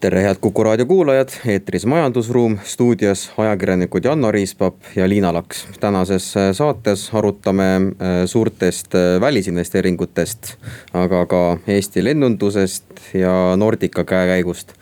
[0.00, 5.66] tere, head Kuku raadio kuulajad, eetris Majandusruum, stuudios ajakirjanikud Janno Riispap ja Liina Laks.
[5.80, 10.54] tänases äh, saates arutame äh, suurtest äh, välisinvesteeringutest,
[10.96, 14.72] aga ka Eesti lennundusest ja Nordica käekäigust.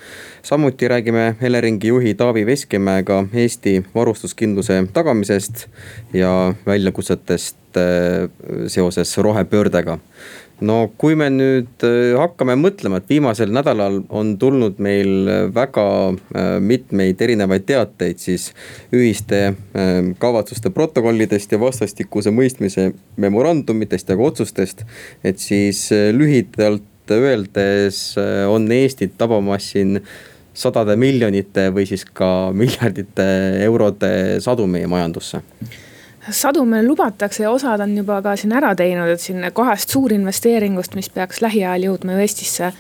[0.42, 5.66] samuti räägime Eleringi juhi Taavi Veskimäega Eesti varustuskindluse tagamisest
[6.12, 7.56] ja väljakutsetest
[8.66, 9.98] seoses rohepöördega
[10.60, 16.50] no kui me nüüd äh, hakkame mõtlema, et viimasel nädalal on tulnud meil väga äh,
[16.64, 18.50] mitmeid erinevaid teateid, siis
[18.94, 24.84] ühiste äh, kavatsuste protokollidest ja vastastikuse mõistmise memorandumitest ja ka otsustest.
[25.24, 28.16] et siis lühidalt öeldes
[28.48, 30.00] on Eestit tabamas siin
[30.52, 33.24] sadade miljonite või siis ka miljardite
[33.64, 34.10] eurode
[34.44, 35.40] sadu meie majandusse
[36.30, 40.94] sadu meil lubatakse ja osad on juba ka siin ära teinud, et siin kahest suurinvesteeringust,
[40.98, 42.72] mis peaks lähiajal jõudma ju Eestisse,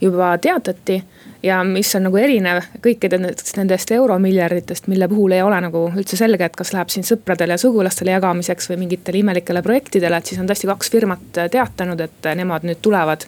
[0.00, 1.02] juba teatati.
[1.44, 6.44] ja mis on nagu erinev kõikidest nendest euromiljarditest, mille puhul ei ole nagu üldse selge,
[6.44, 10.48] et kas läheb siin sõpradele ja sugulastele jagamiseks või mingitele imelikele projektidele, et siis on
[10.48, 13.26] tõesti kaks firmat teatanud, et nemad nüüd tulevad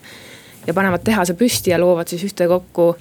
[0.66, 2.94] ja panevad tehase püsti ja loovad siis ühtekokku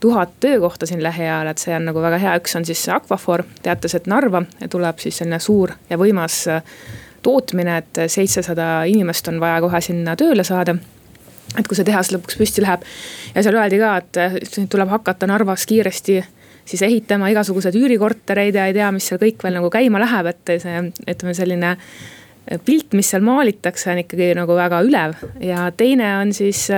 [0.00, 3.94] tuhat töökohta siin lähiajal, et see on nagu väga hea, üks on siis Aquafor, teatas,
[3.98, 6.62] et Narva tuleb siis selline suur ja võimas äh,
[7.22, 10.76] tootmine, et seitsesada inimest on vaja kohe sinna tööle saada.
[11.58, 12.84] Et kui see tehas lõpuks püsti läheb.
[13.34, 14.38] Ja seal öeldi ka, et äh,
[14.70, 16.20] tuleb hakata Narvas kiiresti
[16.70, 20.56] siis ehitama igasuguseid üürikortereid ja ei tea, mis seal kõik veel nagu käima läheb, et
[20.62, 25.16] see ütleme selline äh, pilt, mis seal maalitakse, on ikkagi nagu väga ülev.
[25.44, 26.68] Ja teine on siis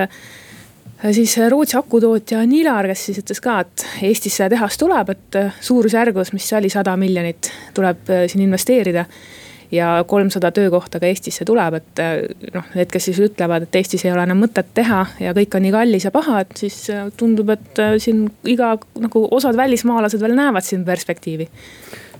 [1.11, 6.47] siis Rootsi akutootja Nilar, kes siis ütles ka, et Eestisse tehas tuleb, et suurusjärgus, mis
[6.47, 9.05] see oli, sada miljonit tuleb äh, siin investeerida.
[9.73, 12.11] ja kolmsada töökohta ka Eestisse tuleb, et äh,
[12.53, 15.65] noh, need, kes siis ütlevad, et Eestis ei ole enam mõtet teha ja kõik on
[15.65, 20.37] nii kallis ja paha, et siis äh, tundub, et siin iga nagu osad välismaalased veel
[20.37, 21.49] näevad siin perspektiivi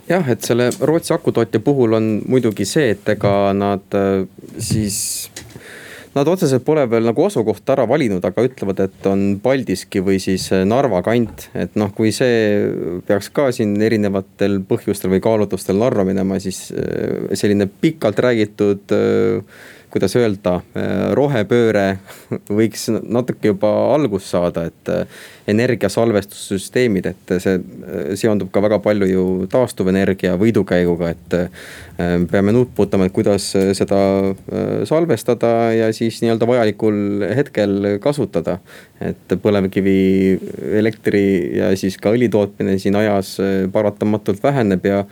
[0.09, 4.01] jah, et selle Rootsi akutootja puhul on muidugi see, et ega nad
[4.57, 4.97] siis
[6.13, 10.45] Nad otseselt pole veel nagu asukohta ära valinud, aga ütlevad, et on Paldiski või siis
[10.53, 11.47] äh, Narva kant.
[11.57, 12.67] et noh, kui see
[13.07, 19.63] peaks ka siin erinevatel põhjustel või kaalutlustel Narva minema, siis äh, selline pikalt räägitud äh,
[19.93, 20.57] kuidas öelda,
[21.13, 21.99] rohepööre
[22.59, 24.91] võiks natuke juba algust saada, et
[25.49, 27.57] energiasalvestussüsteemid, et see
[28.19, 33.99] seondub ka väga palju ju taastuvenergia võidukäiguga, et äh, peame nuutputama, et kuidas seda
[34.31, 38.59] äh, salvestada ja siis nii-öelda vajalikul hetkel kasutada.
[39.03, 40.39] et põlevkivi,
[40.79, 41.23] elektri
[41.57, 45.03] ja siis ka õli tootmine siin ajas äh, paratamatult väheneb ja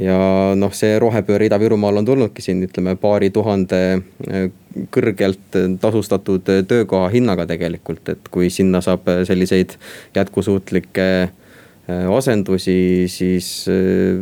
[0.00, 0.18] ja
[0.58, 4.46] noh, see rohepööre Ida-Virumaal on tulnudki siin ütleme paari tuhande äh,
[4.92, 9.76] kõrgelt tasustatud töökoha hinnaga tegelikult, et kui sinna saab selliseid
[10.16, 14.20] jätkusuutlikke äh, asendusi, siis äh,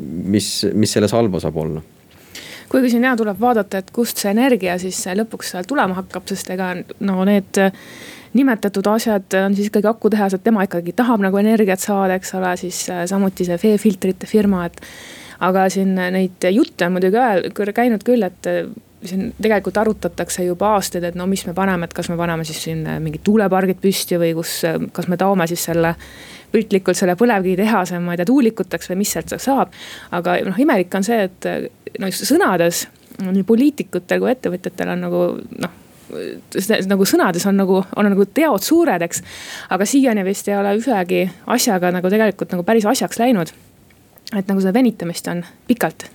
[0.00, 1.84] mis, mis selles halba saab olla?
[2.72, 6.72] Kuigi siin ja tuleb vaadata, et kust see energia siis lõpuks tulema hakkab, sest ega
[7.04, 7.60] no need
[8.38, 12.54] nimetatud asjad on siis ikkagi akutehas, et tema ikkagi tahab nagu energiat saada, eks ole,
[12.60, 14.80] siis äh, samuti see veefiltrite firma, et.
[15.42, 18.64] aga siin neid jutte on muidugi käinud küll, et äh,
[19.04, 22.62] siin tegelikult arutatakse juba aastaid, et no mis me paneme, et kas me paneme siis
[22.68, 24.60] siin mingid tuulepargid püsti või kus,
[24.94, 25.96] kas me toome siis selle
[26.52, 29.72] piltlikult selle põlevkivitehase, ma ei tea, tuulikuteks või mis sealt saab.
[30.12, 31.48] aga noh, imelik on see, et
[31.98, 32.86] no sõnades
[33.22, 35.22] nii poliitikutel kui ettevõtjatel on nagu
[35.64, 35.81] noh
[36.90, 39.22] nagu sõnades on nagu, on nagu teod suured, eks.
[39.72, 43.52] aga siiani vist ei ole ühegi asjaga nagu tegelikult nagu päris asjaks läinud.
[44.36, 46.06] et nagu seda venitamist on pikalt.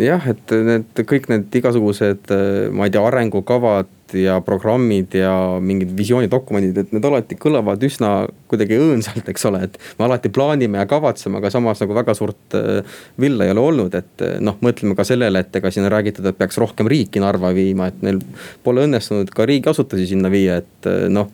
[0.00, 2.32] Jah, et need kõik need igasugused,
[2.74, 5.32] ma ei tea, arengukavad ja programmid ja
[5.62, 8.10] mingid visioonidokumendid, et need alati kõlavad üsna
[8.50, 9.78] kuidagi õõnsalt, eks ole, et.
[9.98, 13.96] me alati plaanime ja kavatseme, aga samas nagu väga suurt äh, villa ei ole olnud,
[13.98, 17.22] et äh, noh, mõtleme ka sellele, et ega siin on räägitud, et peaks rohkem riiki
[17.22, 18.20] Narva viima, et neil
[18.64, 21.32] pole õnnestunud ka riigiasutusi sinna viia, et äh, noh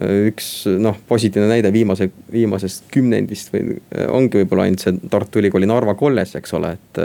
[0.00, 3.74] üks noh, positiivne näide viimase, viimasest kümnendist või
[4.08, 7.00] ongi võib-olla ainult see Tartu Ülikooli Narva kolledž, eks ole, et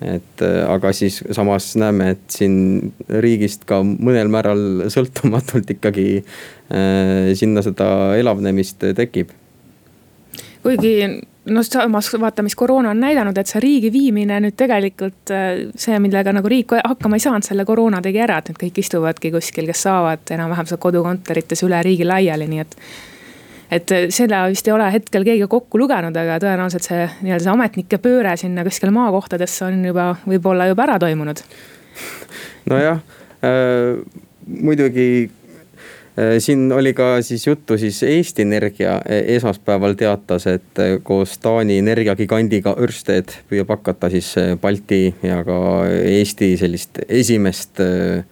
[0.00, 2.92] et äh, aga siis samas näeme, et siin
[3.22, 9.34] riigist ka mõnel määral sõltumatult ikkagi äh, sinna seda elavnemist tekib.
[10.62, 10.94] kuigi
[11.50, 16.00] noh, samas vaata, mis koroona on näidanud, et see riigi viimine nüüd tegelikult äh, see,
[16.02, 19.68] millega nagu riik hakkama ei saanud, selle koroona tegi ära, et nüüd kõik istuvadki kuskil,
[19.68, 22.76] kes saavad enam-vähem seal kodukontorites üle riigi laiali, nii et
[23.70, 28.00] et selle vist ei ole hetkel keegi kokku lugenud, aga tõenäoliselt see nii-öelda see ametnike
[28.02, 31.42] pööre sinna kuskile maakohtadesse on juba, võib-olla juba ära toimunud.
[32.70, 32.98] nojah
[33.44, 34.00] äh,,
[34.46, 35.06] muidugi
[36.18, 41.38] äh, siin oli ka siis juttu siis Eesti Energia e, esmaspäeval teatas, et äh, koos
[41.38, 48.24] Taani energiagigandiga Ørsted püüab hakata siis äh, Balti ja ka Eesti sellist esimest äh,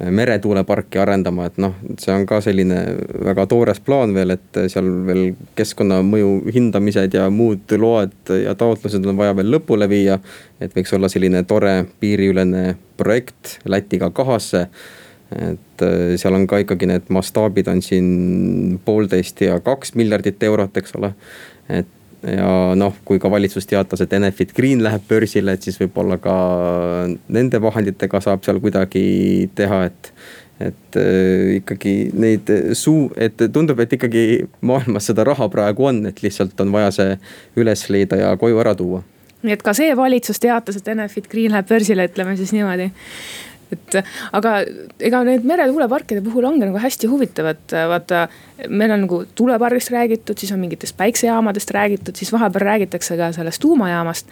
[0.00, 2.78] meretuuleparki arendama, et noh, see on ka selline
[3.26, 9.20] väga toores plaan veel, et seal veel keskkonnamõju hindamised ja muud load ja taotlused on
[9.20, 10.18] vaja veel lõpule viia.
[10.60, 14.68] et võiks olla selline tore piiriülene projekt Lätiga kahasse.
[15.32, 20.76] et äh, seal on ka ikkagi need mastaabid on siin poolteist ja kaks miljardit eurot,
[20.76, 21.12] eks ole.
[21.68, 21.86] et
[22.26, 26.36] ja noh, kui ka valitsus teatas, et Enefit Green läheb börsile, et siis võib-olla ka
[27.32, 30.12] nende vahenditega saab seal kuidagi teha, et.
[30.62, 36.22] et äh, ikkagi neid suu, et tundub, et ikkagi maailmas seda raha praegu on, et
[36.22, 37.16] lihtsalt on vaja see
[37.58, 39.02] üles leida ja koju ära tuua.
[39.42, 42.92] nii et ka see valitsus teatas, et Enefit Green läheb börsile, ütleme siis niimoodi
[43.72, 43.98] et
[44.32, 44.54] aga
[45.00, 48.26] ega need meretuuleparkide puhul ongi nagu hästi huvitav, et vaata,
[48.68, 53.62] meil on nagu tuulepargist räägitud, siis on mingitest päiksejaamadest räägitud, siis vahepeal räägitakse ka sellest
[53.62, 54.26] tuumajaamast.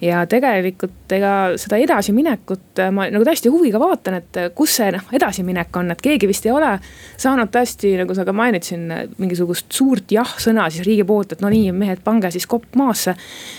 [0.00, 5.76] ja tegelikult ega seda edasiminekut ma nagu täiesti huviga vaatan, et kus see noh edasiminek
[5.80, 6.74] on, et keegi vist ei ole
[7.16, 11.48] saanud tõesti, nagu sa ka mainid siin, mingisugust suurt jah-sõna siis riigi poolt, et no
[11.52, 13.16] nii, mehed, pange siis kopp maasse.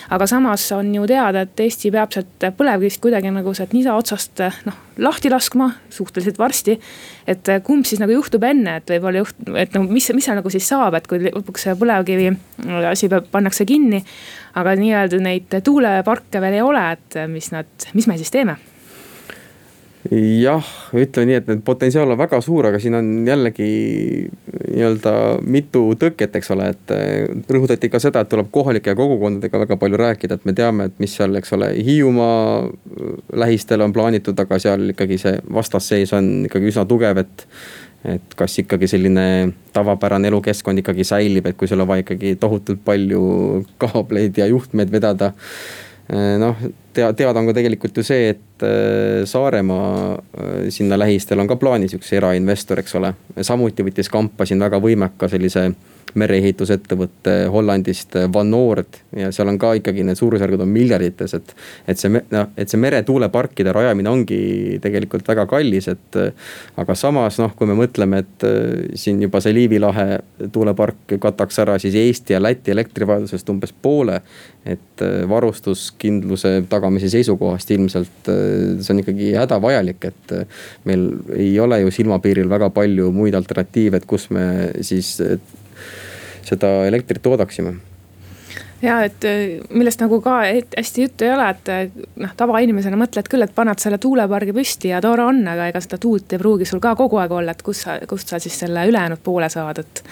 [0.10, 4.46] aga samas on ju teada, et Eesti peab sealt põlevkivist kuidagi nagu sealt nisa otsast
[4.68, 6.78] noh lahti laskma suhteliselt varsti.
[7.28, 10.40] et eh, kumb siis nagu juhtub enne, et võib-olla juht-, et no mis, mis seal
[10.40, 12.32] nagu siis saab, et kui lõpuks see põlevkivi
[12.92, 14.04] asi peab, pannakse kinni.
[14.58, 18.58] aga nii-öelda neid tuuleparke veel ei ole, et mis nad, mis me siis teeme
[20.12, 23.68] jah, ütleme nii, et need potentsiaal on väga suur, aga siin on jällegi
[24.28, 25.14] nii-öelda
[25.44, 30.00] mitu tõket, eks ole, et eh, rõhutati ka seda, et tuleb kohalike kogukondadega väga palju
[30.00, 32.70] rääkida, et me teame, et mis seal, eks ole, Hiiumaa
[33.44, 37.46] lähistel on plaanitud, aga seal ikkagi see vastasseis on ikkagi üsna tugev, et
[38.08, 39.24] et kas ikkagi selline
[39.76, 43.24] tavapärane elukeskkond ikkagi säilib, et kui sul on vaja ikkagi tohutult palju
[43.82, 46.62] kaableid ja juhtmeid vedada eh, noh,
[46.98, 51.60] tea, teada on ka tegelikult ju see, et äh, Saaremaa äh, sinna lähistel on ka
[51.62, 53.14] plaanis üks erainvestor, eks ole.
[53.42, 55.70] samuti võttis kampa siin väga võimeka sellise
[56.18, 61.54] mereehitusettevõte Hollandist, Van Noord ja seal on ka ikkagi need suurusjärgud on miljardites, et.
[61.88, 64.40] et see, noh, et see meretuuleparkide rajamine ongi
[64.84, 66.20] tegelikult väga kallis, et.
[66.78, 70.22] aga samas noh, kui me mõtleme, et äh, siin juba see Liivi lahe
[70.54, 74.22] tuulepark kataks ära siis Eesti ja Läti elektrivajadusest umbes poole.
[74.66, 80.36] et äh, varustuskindluse tagamise seisukohast ilmselt äh, see on ikkagi hädavajalik, et
[80.90, 84.48] meil ei ole ju silmapiiril väga palju muid alternatiive, et kus me
[84.82, 85.18] siis
[86.48, 87.76] seda elektrit toodaksime
[88.82, 93.30] ja et äh, millest nagu ka hästi juttu ei ole, et äh, noh, tavainimesena mõtled
[93.32, 96.68] küll, et paned selle tuulepargi püsti ja tore on, aga ega seda tuult ei pruugi
[96.70, 99.84] sul ka kogu aeg olla, et kus sa, kust sa siis selle ülejäänud poole saad,
[99.84, 100.04] et.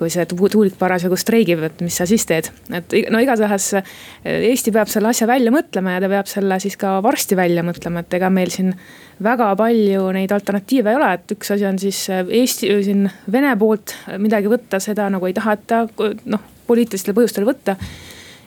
[0.00, 3.90] Kui see tuulik parasjagu streigib, et mis sa siis teed, et no igatahes äh,
[4.24, 8.00] Eesti peab selle asja välja mõtlema ja ta peab selle siis ka varsti välja mõtlema,
[8.00, 8.72] et ega meil siin
[9.20, 13.52] väga palju neid alternatiive ei ole, et üks asi on siis äh, Eesti, siin Vene
[13.60, 15.84] poolt midagi võtta, seda nagu ei taheta
[16.32, 17.76] noh, poliitilistel põhjustel võtta.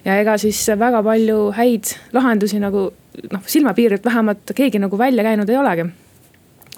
[0.03, 2.89] ja ega siis väga palju häid lahendusi nagu
[3.29, 5.89] noh, silmapiirilt vähemalt keegi nagu välja käinud ei olegi.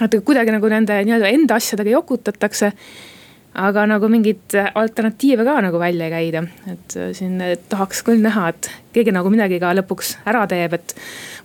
[0.03, 2.73] et kuidagi nagu nende nii-öelda enda asjadega jokutatakse
[3.55, 8.49] aga nagu mingeid alternatiive ka nagu välja ei käida, et äh, siin tahaks küll näha,
[8.51, 10.95] et keegi nagu midagi ka lõpuks ära teeb, et.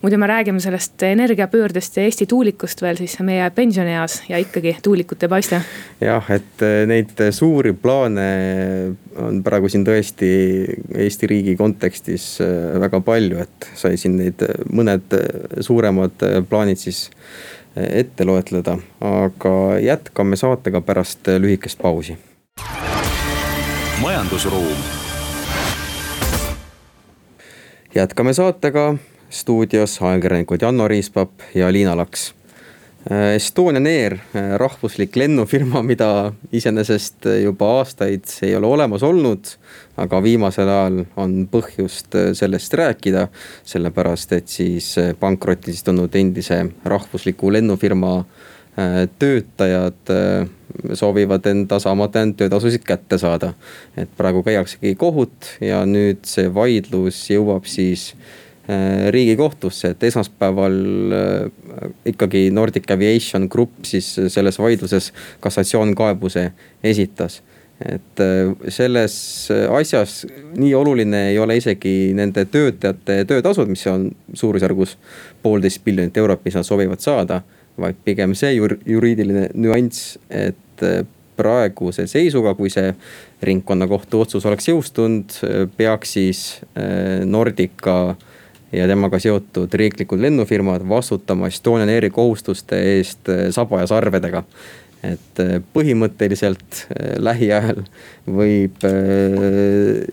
[0.00, 5.23] muidu me räägime sellest energiapöördest ja Eesti tuulikust veel siis meie pensionieas ja ikkagi tuulikut
[5.23, 5.61] ei paista.
[6.00, 8.29] jah, et äh, neid suuri plaane
[9.21, 10.33] on praegu siin tõesti
[10.97, 15.19] Eesti riigi kontekstis äh, väga palju, et sai siin neid mõned
[15.61, 17.09] suuremad plaanid siis
[17.76, 22.18] ette loetleda, aga jätkame saatega pärast lühikest pausi.
[24.02, 24.76] majandusruum.
[27.94, 28.94] jätkame saatega
[29.30, 32.34] stuudios ajakirjanikud Janno Riispap ja Liina Laks
[33.09, 39.57] Estonian Air, äh, rahvuslik lennufirma, mida iseenesest juba aastaid ei ole olemas olnud.
[40.00, 43.26] aga viimasel ajal on põhjust äh, sellest rääkida,
[43.64, 48.25] sellepärast et siis pankrotis tulnud endise rahvusliku lennufirma
[49.19, 50.12] töötajad
[50.95, 53.52] soovivad enda saamata jäänud töötasusid kätte saada.
[53.97, 58.50] et praegu käiaksegi kohut ja nüüd see vaidlus jõuab siis Äh,
[59.10, 60.74] riigikohtusse, et esmaspäeval
[61.12, 66.50] äh, ikkagi Nordic Aviation Group siis selles vaidluses kassatsioonkaebuse
[66.84, 67.42] esitas.
[67.80, 74.98] et äh, selles asjas nii oluline ei ole isegi nende töötajate töötasud, mis on suurusjärgus
[75.42, 77.42] poolteist miljonit eurot, mis nad soovivad saada.
[77.80, 81.06] vaid pigem see jur juriidiline nüanss, et äh,
[81.40, 82.92] praeguse seisuga, kui see
[83.42, 85.38] ringkonnakohtu otsus oleks jõustunud,
[85.76, 86.42] peaks siis
[86.76, 88.16] äh, Nordica
[88.72, 94.44] ja temaga seotud riiklikud lennufirmad vastutama Estonian Airi kohustuste eest saba ja sarvedega.
[95.00, 97.80] Et äh, põhimõtteliselt äh, lähiajal
[98.28, 98.84] võib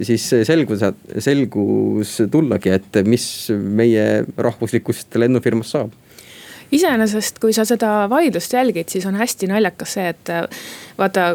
[0.08, 0.86] siis selgus,
[1.20, 4.06] selgus tullagi, et mis meie
[4.38, 5.92] rahvuslikust lennufirmast saab.
[6.72, 10.32] Iseenesest, kui sa seda vaidlust jälgid, siis on hästi naljakas see, et
[10.98, 11.30] vaata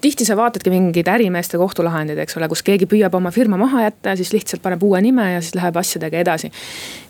[0.00, 4.14] tihti sa vaatadki mingeid ärimeeste kohtulahendeid, eks ole, kus keegi püüab oma firma maha jätta
[4.14, 6.50] ja siis lihtsalt paneb uue nime ja siis läheb asjadega edasi.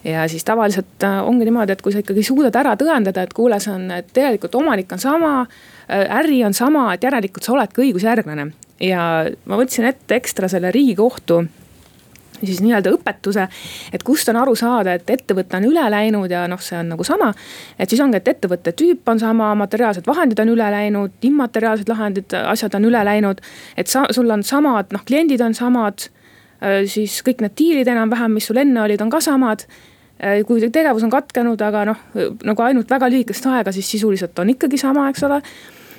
[0.05, 3.61] ja siis tavaliselt äh, ongi niimoodi, et kui sa ikkagi suudad ära tõendada, et kuule,
[3.61, 5.33] see on, tegelikult omanik on sama,
[5.87, 8.51] äh, äri on sama, et järelikult sa oledki õigusjärglane.
[8.81, 9.07] ja
[9.45, 11.45] ma võtsin ette ekstra selle riigikohtu
[12.47, 13.47] siis nii-öelda õpetuse.
[13.93, 17.05] et kust on aru saada, et ettevõte on üle läinud ja noh, see on nagu
[17.05, 17.33] sama.
[17.79, 22.35] et siis ongi, et ettevõtte tüüp on sama, materiaalsed vahendid on üle läinud, immateriaalsed lahendid,
[22.45, 23.41] asjad on üle läinud.
[23.77, 26.09] et sa, sul on samad, noh kliendid on samad.
[26.61, 29.65] Äh, siis kõik need diilid enam-vähem, mis sul enne olid, on ka samad
[30.21, 32.03] äh, kui tegevus on katkenud, aga noh,
[32.45, 35.41] nagu ainult väga lühikest aega, siis sisuliselt on ikkagi sama, eks ole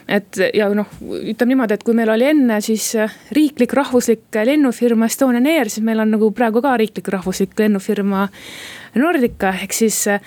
[0.09, 5.09] et ja noh, ütleme niimoodi, et kui meil oli enne siis äh, riiklik rahvuslik lennufirma
[5.09, 8.27] Estonian Air, siis meil on nagu praegu ka riiklik rahvuslik lennufirma
[8.99, 10.23] Nordica, ehk siis äh,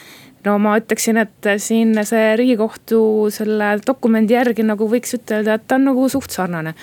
[0.47, 3.01] no ma ütleksin, et siin see riigikohtu
[3.35, 6.75] selle dokumendi järgi nagu võiks ütelda, et ta on nagu suht sarnane.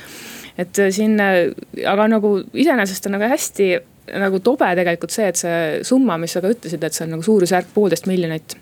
[0.58, 3.72] et äh, siin, aga nagu iseenesest on nagu hästi
[4.20, 7.26] nagu tobe tegelikult see, et see summa, mis sa ka ütlesid, et see on nagu
[7.26, 8.58] suurusjärk poolteist miljonit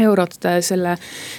[0.00, 0.96] eurot selle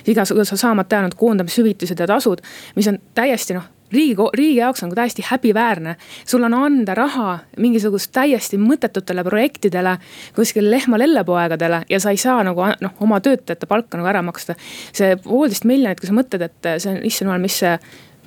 [0.08, 2.42] igasuguse saamata jäänud koondamishüvitised ja tasud,
[2.76, 5.96] mis on täiesti noh riigi, riigi jaoks on täiesti häbiväärne.
[6.26, 9.98] sul on anda raha mingisugust täiesti mõttetutele projektidele,
[10.36, 14.56] kuskil lehma-lellepoegadele ja sa ei saa nagu noh, oma töötajate palka nagu ära maksta.
[14.94, 17.78] see poolteist miljonit, kui sa mõtled, et see on, issand jumal, mis see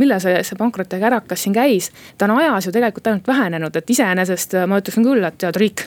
[0.02, 1.90] millal see, see pankrotiga ärakas siin käis.
[2.18, 5.85] ta on ajas ju tegelikult ainult vähenenud, et iseenesest ma ütleksin küll, et tead riik,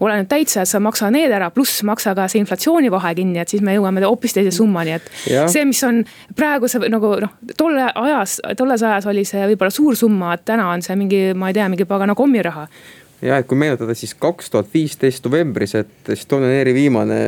[0.00, 3.52] ole nüüd täitsa, et sa maksa need ära, pluss maksa ka see inflatsioonivahe kinni, et
[3.52, 5.10] siis me jõuame hoopis teise summani, et.
[5.26, 6.02] see, mis on
[6.36, 10.84] praeguse nagu noh, tolle ajas, tolles ajas oli see võib-olla suur summa, et täna on
[10.84, 12.68] see mingi, ma ei tea, mingi pagana kommiraha
[13.22, 17.18] ja et kui meenutada, siis kaks tuhat viisteist novembris, et Estonian Airi viimane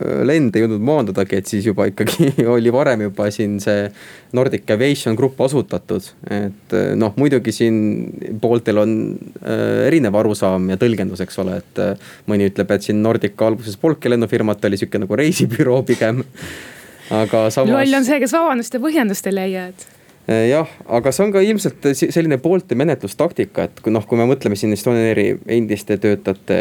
[0.00, 3.88] äh, lend ei jõudnud maandudagi, et siis juba ikkagi oli varem juba siin see
[4.36, 6.08] Nordic Aviation Group asutatud.
[6.30, 8.96] et äh, noh, muidugi siin pooltel on
[9.42, 11.84] äh, erinev arusaam ja tõlgendus, eks ole, et
[12.30, 16.24] mõni ütleb, et siin Nordica alguses polnudki lennufirmat, oli sihuke nagu reisibüroo pigem.
[17.22, 17.72] aga samas.
[17.72, 19.97] loll on see, kes vabandust ja põhjendust ei leia, et
[20.28, 24.58] jah, aga see on ka ilmselt selline poolte menetlustaktika, et kui noh, kui me mõtleme
[24.60, 26.58] siin Estonian Airi endiste töötajate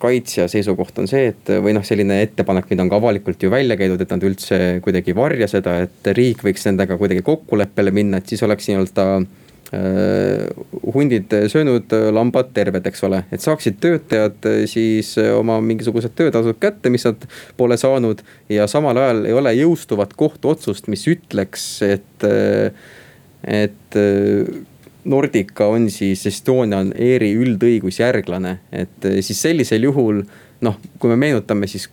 [0.00, 3.76] kaitsja seisukoht on see, et või noh, selline ettepanek, mida on ka avalikult ju välja
[3.80, 8.22] käidud, et nad üldse kuidagi ei varja seda, et riik võiks nendega kuidagi kokkuleppele minna,
[8.22, 9.44] et siis oleks nii-öelda äh,
[10.94, 17.04] hundid söönud, lambad terved, eks ole, et saaksid töötajad siis oma mingisugused töötasud kätte, mis
[17.04, 18.24] nad pole saanud.
[18.48, 22.28] ja samal ajal ei ole jõustuvat kohtuotsust, mis ütleks, et
[23.46, 24.62] et äh,
[25.04, 30.22] Nordica on siis Estonian Airi üldõigusjärglane, et äh, siis sellisel juhul
[30.64, 31.90] noh, kui me meenutame, siis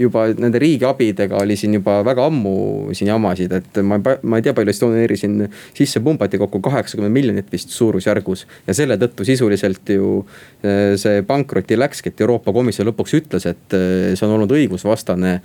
[0.00, 4.54] juba nende riigiabidega oli siin juba väga ammu siin jamasid, et ma, ma ei tea,
[4.56, 5.42] palju Estonian Airi siin
[5.76, 8.46] sisse pumbati kokku, kaheksakümmend miljonit vist suurusjärgus.
[8.64, 10.14] ja selle tõttu sisuliselt ju
[10.64, 15.36] äh, see pankrotti läkski, et Euroopa Komisjon lõpuks ütles, et see on olnud õigusvastane.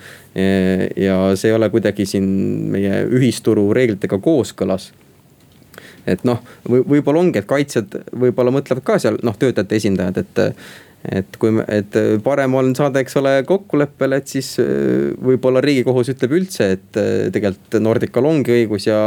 [0.95, 2.25] ja see ei ole kuidagi siin
[2.71, 4.91] meie ühisturu reeglitega kooskõlas
[6.09, 10.45] et noh, võib-olla ongi, et kaitsjad võib-olla mõtlevad ka seal noh, töötajate esindajad, et
[11.07, 16.35] et kui, et parem on saada, eks ole, kokkuleppele, et siis äh, võib-olla riigikohus ütleb
[16.41, 18.99] üldse, et äh, tegelikult Nordical ongi õigus ja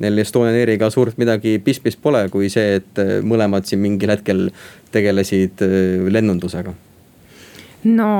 [0.00, 4.46] neil Estonian Airiga suurt midagi pistmist pole, kui see, et äh, mõlemad siin mingil hetkel
[4.94, 5.60] tegelesid
[6.08, 6.72] lennundusega
[7.84, 8.10] no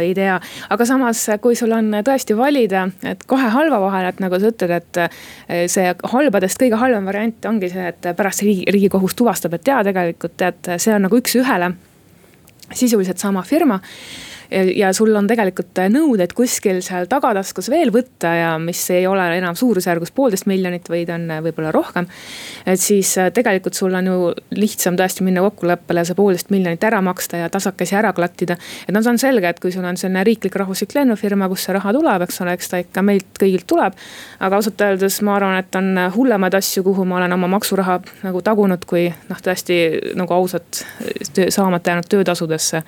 [0.00, 0.38] ei tea,
[0.72, 4.74] aga samas, kui sul on tõesti valida, et kahe halva vahel, et nagu sa ütled,
[4.78, 9.72] et eh, see halbadest kõige halvem variant ongi see, et pärast riigi, riigikohus tuvastab, et
[9.72, 11.74] jaa, tegelikult tead, see on nagu üks-ühele
[12.72, 13.80] sisuliselt sama firma
[14.74, 19.56] ja sul on tegelikult nõudeid kuskil seal tagataskus veel võtta ja mis ei ole enam
[19.58, 22.06] suurusjärgus poolteist miljonit, vaid on võib-olla rohkem.
[22.66, 27.42] et siis tegelikult sul on ju lihtsam tõesti minna kokkuleppele see poolteist miljonit ära maksta
[27.42, 28.56] ja tasakesi ära klattida.
[28.86, 31.76] et noh, see on selge, et kui sul on selline riiklik rahvuslik lennufirma, kust see
[31.76, 33.98] raha tuleb, eks ole, eks ta ikka meilt kõigilt tuleb.
[34.40, 38.42] aga ausalt öeldes ma arvan, et on hullemaid asju, kuhu ma olen oma maksuraha nagu
[38.42, 39.78] tagunud, kui noh, tõesti
[40.18, 40.84] nagu ausalt
[41.48, 42.82] saamata jäänud töötasudesse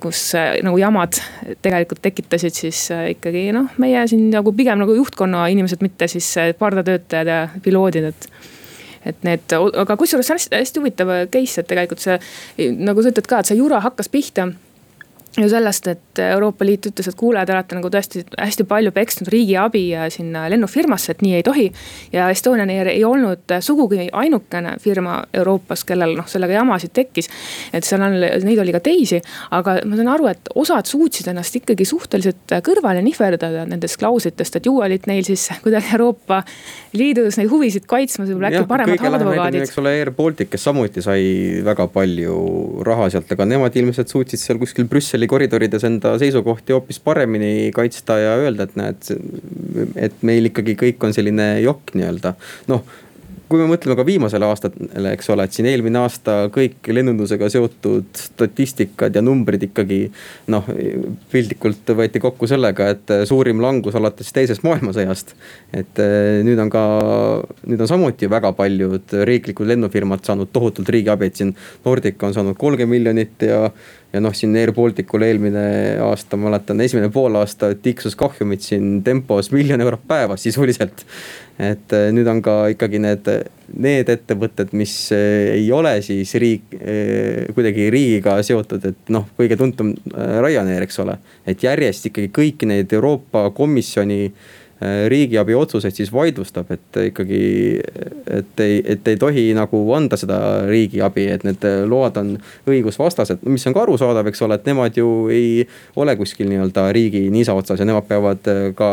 [0.00, 0.20] kus
[0.64, 1.18] nagu jamad
[1.64, 7.32] tegelikult tekitasid siis ikkagi noh, meie siin nagu pigem nagu juhtkonna inimesed, mitte siis pardatöötajad
[7.32, 8.30] ja piloodid, et
[9.06, 13.12] et need, aga kusjuures see on hästi, hästi huvitav case, et tegelikult see nagu sa
[13.12, 14.48] ütled ka, et see jura hakkas pihta
[15.36, 19.28] ju sellest, et Euroopa Liit ütles, et kuule, te olete nagu tõesti hästi palju peksnud
[19.32, 21.66] riigiabi sinna lennufirmasse, et nii ei tohi.
[22.12, 27.28] ja Estonian Air ei olnud sugugi ainukene firma Euroopas, kellel noh, sellega jamasid tekkis.
[27.72, 31.56] et seal on, neid oli ka teisi, aga ma saan aru, et osad suutsid ennast
[31.60, 36.42] ikkagi suhteliselt kõrvale nihverdada nendest klauslitest, et ju olid neil siis kuidagi Euroopa
[36.96, 39.66] Liidus neid huvisid kaitsmas, võib-olla äkki paremad advokaadid.
[39.66, 42.36] eks ole, Air Baltic, kes samuti sai väga palju
[42.86, 47.72] raha sealt, aga nemad ilmselt suutsid seal kuskil Brüsseli Brüsseli koridorides enda seisukohti hoopis paremini
[47.74, 49.08] kaitsta ja öelda, et näed,
[49.96, 52.34] et meil ikkagi kõik on selline jokk nii-öelda.
[52.68, 52.84] noh,
[53.48, 58.08] kui me mõtleme ka viimasele aastale, eks ole, et siin eelmine aasta kõik lennundusega seotud
[58.18, 60.00] statistikad ja numbrid ikkagi
[60.50, 60.66] noh,
[61.30, 65.34] piltlikult võeti kokku sellega, et suurim langus alates teisest maailmasõjast.
[65.72, 66.86] et eh, nüüd on ka,
[67.66, 71.54] nüüd on samuti väga paljud riiklikud lennufirmad saanud tohutult riigiabi, et siin
[71.84, 73.70] Nordica on saanud kolmkümmend miljonit ja
[74.16, 75.64] ja noh, siin Air Balticul eelmine
[76.04, 81.04] aasta, ma mäletan, esimene poolaasta tiksus kahjumid siin tempos miljon eurot päevas sisuliselt.
[81.56, 83.28] et eh, nüüd on ka ikkagi need,
[83.80, 89.56] need ettevõtted, mis eh, ei ole siis riik, eh, kuidagi riigiga seotud, et noh, kõige
[89.56, 91.16] tuntum Ryanair, eks ole.
[91.46, 94.32] et järjest ikkagi kõiki neid Euroopa Komisjoni
[95.08, 97.40] riigiabi otsuseid siis vaidlustab, et ikkagi,
[98.38, 102.34] et ei, et ei tohi nagu anda seda riigiabi, et need load on
[102.68, 105.64] õigusvastased, mis on ka arusaadav, eks ole, et nemad ju ei
[105.96, 108.90] ole kuskil nii-öelda riigi niisa otsas ja nemad peavad ka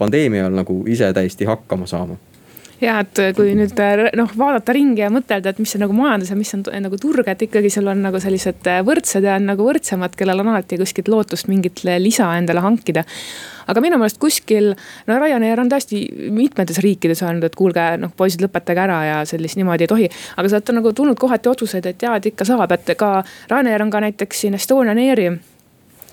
[0.00, 2.16] pandeemia ajal nagu ise täiesti hakkama saama
[2.80, 3.74] ja et kui nüüd
[4.18, 7.28] noh, vaadata ringi ja mõtelda, et mis on nagu majandus ja mis on nagu turg,
[7.28, 11.10] et ikkagi sul on nagu sellised võrdsed ja on nagu võrdsemad, kellel on alati kuskilt
[11.12, 13.04] lootust mingit lisa endale hankida
[13.68, 14.72] aga minu meelest kuskil,
[15.08, 16.00] no Ryanair on tõesti
[16.34, 20.08] mitmetes riikides öelnud, et kuulge, noh poisid, lõpetage ära ja sellist niimoodi ei tohi.
[20.36, 23.12] aga sealt on nagu tulnud kohati otsuseid, et jaa, et ikka saab, et ka
[23.50, 25.30] Ryanair on ka näiteks siin Estonian Airi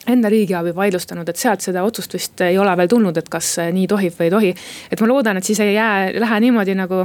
[0.08, 3.88] enda riigiabi vaidlustanud, et sealt seda otsust vist ei ole veel tulnud, et kas nii
[3.90, 4.54] tohib või ei tohi.
[4.92, 7.04] et ma loodan, et siis ei jää, lähe niimoodi nagu,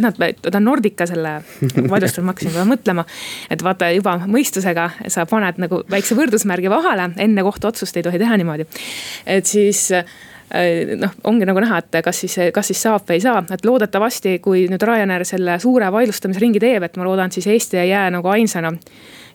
[0.00, 1.36] nad, ta on Nordica selle
[1.92, 3.06] vaidlustanud, ma hakkasin kohe mõtlema.
[3.50, 8.38] et vaata juba mõistusega sa paned nagu väikse võrdusmärgi vahele, enne kohtuotsust ei tohi teha
[8.40, 8.68] niimoodi.
[9.26, 9.90] et siis
[11.00, 14.38] noh, ongi nagu näha, et kas siis, kas siis saab või ei saa, et loodetavasti,
[14.44, 18.30] kui nüüd Ryanair selle suure vaidlustamisringi teeb, et ma loodan, siis Eesti ei jää nagu
[18.30, 18.72] ainsana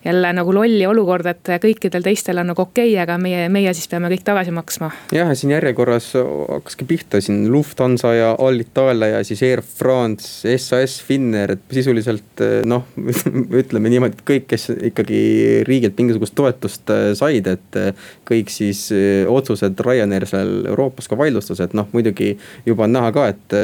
[0.05, 3.89] jälle nagu lolli olukorda, et kõikidel teistel on nagu okei okay,, aga meie, meie siis
[3.91, 4.91] peame kõik tagasi maksma.
[5.15, 11.55] jah, siin järjekorras hakkaski pihta siin Lufthansa ja Alitalia ja siis Air France, SAS, Finnair,
[11.57, 12.87] et sisuliselt noh,
[13.61, 15.19] ütleme niimoodi, et kõik, kes ikkagi
[15.67, 18.87] riigilt mingisugust toetust äh, said, et äh, kõik siis
[19.27, 22.35] otsused Ryanair seal Euroopas ka vaidlustas, et noh, muidugi
[22.67, 23.55] juba on näha ka, et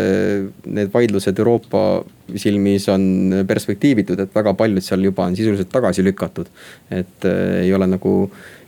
[0.66, 1.86] need vaidlused Euroopa
[2.34, 3.06] silmis on
[3.48, 6.50] perspektiivitud, et väga paljud seal juba on sisuliselt tagasi lükatud.
[6.90, 8.16] et äh, ei ole nagu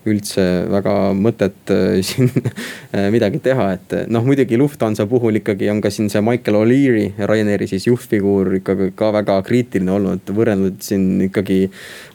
[0.07, 2.29] üldse väga mõtet äh, siin
[2.93, 7.09] äh, midagi teha, et noh, muidugi Lufthansa puhul ikkagi on ka siin see Michael O'Leary,
[7.17, 11.65] Ryanairi siis juhtfiguur ikkagi ka väga kriitiline olnud, võrrelnud siin ikkagi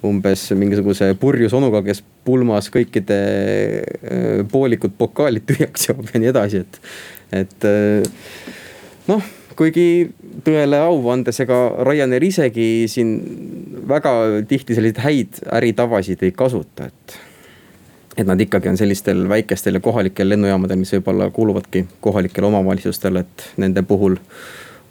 [0.07, 3.19] umbes mingisuguse purjus onuga, kes pulmas kõikide
[4.53, 6.83] poolikud pokaalid tühjaks joob ja nii edasi, et,
[7.43, 7.71] et
[9.11, 10.11] noh kuigi
[10.45, 13.13] tõele au andes, ega Ryanair isegi siin
[13.89, 14.15] väga
[14.49, 17.19] tihti selliseid häid äritavasid ei kasuta, et.
[18.17, 23.49] et nad ikkagi on sellistel väikestel ja kohalikel lennujaamadel, mis võib-olla kuuluvadki kohalikele omavalitsustele, et
[23.57, 24.19] nende puhul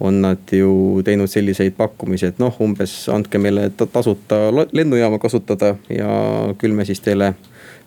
[0.02, 6.10] on nad ju teinud selliseid pakkumisi, et noh, umbes andke meile tasuta lennujaama kasutada ja
[6.58, 7.36] küll me siis teile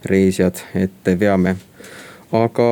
[0.04, 1.56] reisijad ette veame.
[2.32, 2.68] aga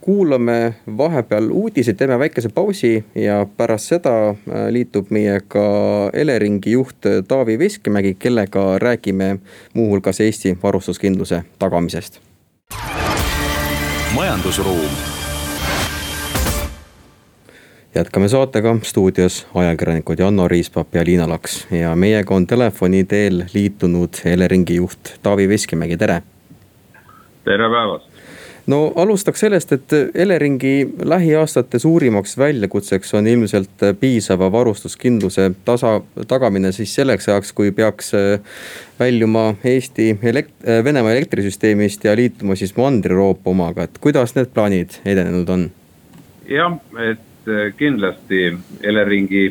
[0.00, 5.66] kuulame vahepeal uudiseid, teeme väikese pausi ja pärast seda äh, liitub meiega
[6.12, 9.38] Eleringi juht Taavi Veskimägi, kellega räägime
[9.74, 12.20] muuhulgas Eesti varustuskindluse tagamisest.
[14.14, 14.90] majandusruum.
[17.94, 18.76] Jätkame saatega.
[18.82, 21.66] Stuudios ajakirjanikud Janno Riispap ja Liina Laks.
[21.70, 26.22] Ja meiega on telefoni teel liitunud Eleringi juht Taavi Veskimägi, tere!
[27.44, 28.07] Tere päevast
[28.68, 36.94] no alustaks sellest, et Eleringi lähiaastate suurimaks väljakutseks on ilmselt piisava varustuskindluse tasa, tagamine siis
[36.94, 38.12] selleks ajaks, kui peaks
[39.00, 45.48] väljuma Eesti elekt-, Venemaa elektrisüsteemist ja liituma siis Mandri-Euroopa omaga, et kuidas need plaanid edenenud
[45.48, 45.70] on?
[46.48, 46.76] jah,
[47.10, 48.52] et kindlasti
[48.82, 49.48] Eleringi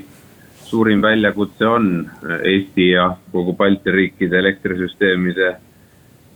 [0.68, 2.10] suurim väljakutse on
[2.44, 5.56] Eesti ja kogu Balti riikide elektrisüsteemide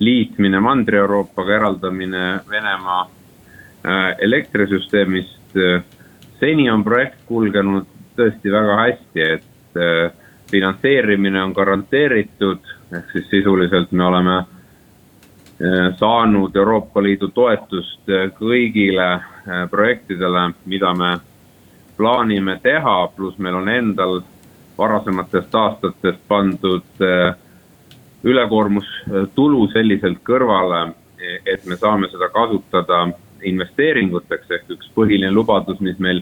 [0.01, 5.39] liitmine Mandri-Euroopaga, eraldamine Venemaa äh, elektrisüsteemist.
[6.39, 7.85] seni on projekt kulgenud
[8.17, 10.11] tõesti väga hästi, et äh,
[10.51, 18.09] finantseerimine on garanteeritud, ehk siis sisuliselt me oleme äh, saanud Euroopa Liidu toetust
[18.39, 19.11] kõigile
[19.69, 21.15] projektidele, mida me
[21.97, 24.21] plaanime teha, pluss meil on endal
[24.77, 27.35] varasematest aastatest pandud äh,
[28.23, 30.91] ülekoormustulu selliselt kõrvale,
[31.45, 33.07] et me saame seda kasutada
[33.45, 36.21] investeeringuteks, ehk üks põhiline lubadus, mis meil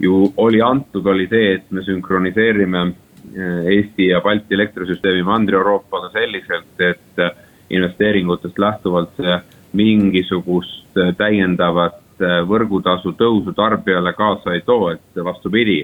[0.00, 6.80] ju oli antud, oli see, et me sünkroniseerime eh, Eesti ja Balti elektrisüsteemi Mandri-Euroopaga selliselt,
[6.80, 7.24] et
[7.70, 9.36] investeeringutest lähtuvalt see
[9.74, 12.02] mingisugust täiendavat
[12.46, 15.80] võrgutasu tõusu tarbijale kaasa ei too, et vastupidi,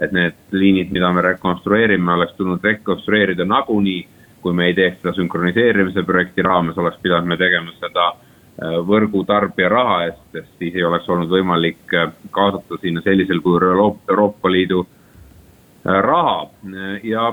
[0.00, 4.00] et need liinid, mida me rekonstrueerime, oleks tulnud rekonstrueerida nagunii
[4.44, 9.70] kui me ei teeks seda sünkroniseerimise projekti raames, oleks pidanud me tegema seda äh, võrgutarbija
[9.72, 14.84] raha eest, sest siis ei oleks olnud võimalik äh, kaasata sinna sellisel kujul Euroopa Liidu
[14.84, 16.38] äh, raha.
[17.02, 17.32] Ja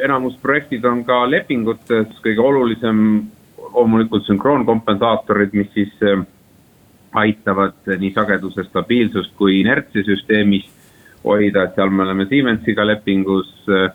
[0.00, 3.00] enamus projektid on ka lepingutes, kõige olulisem
[3.70, 5.92] loomulikult sünkroonkompensaatorid, mis siis
[7.12, 10.68] aitavad nii sageduse stabiilsust kui inertsi süsteemis
[11.24, 13.90] hoida, et seal me oleme Siemensiga lepingus äh,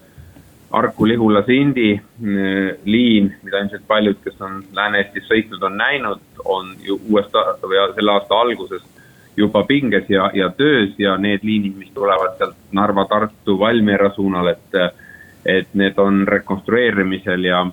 [0.75, 7.35] Harku-Lihula-Sindi äh, liin, mida ilmselt paljud, kes on Lääne-Eestis sõitnud, on näinud, on ju uuest
[7.63, 8.83] või selle aasta alguses
[9.38, 14.53] juba pinges ja, ja töös ja need liinid, mis tulevad sealt Narva, Tartu, Valmiera suunal,
[14.53, 14.77] et,
[15.45, 17.65] et need on rekonstrueerimisel ja,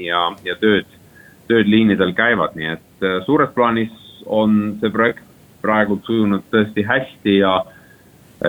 [0.00, 0.88] ja, ja tööd,
[1.48, 3.92] tööd liinidel käivad, nii et äh, suures plaanis
[4.26, 5.24] on see projekt
[5.62, 7.58] praegu sujunud tõesti hästi ja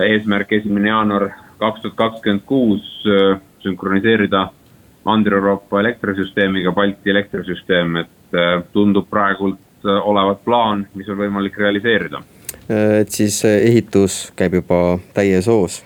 [0.04, 4.48] eesmärk esimene jaanuar kaks tuhat kakskümmend kuus äh, sünkroniseerida
[5.04, 12.22] Mandri-Euroopa elektrisüsteemiga Balti elektrisüsteem, et äh, tundub praegult äh, olevat plaan, mis on võimalik realiseerida
[12.68, 15.80] et siis ehitus käib juba täies hoos.